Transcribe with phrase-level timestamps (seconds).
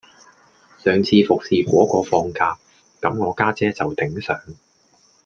[0.79, 2.57] 上次服侍果個放假,
[3.01, 4.35] 咁我家姐就頂上